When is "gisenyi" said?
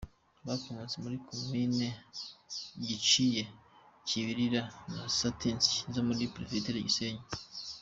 6.87-7.23